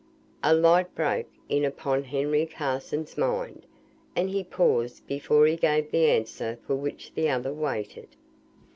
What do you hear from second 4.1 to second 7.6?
and he paused before he gave the answer for which the other